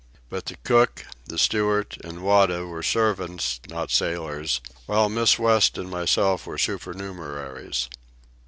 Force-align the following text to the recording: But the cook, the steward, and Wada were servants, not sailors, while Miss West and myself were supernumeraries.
But 0.31 0.47
the 0.47 0.55
cook, 0.63 1.05
the 1.27 1.37
steward, 1.37 1.97
and 2.03 2.23
Wada 2.23 2.65
were 2.65 2.81
servants, 2.81 3.59
not 3.69 3.91
sailors, 3.91 4.59
while 4.87 5.09
Miss 5.09 5.37
West 5.37 5.77
and 5.77 5.91
myself 5.91 6.47
were 6.47 6.57
supernumeraries. 6.57 7.87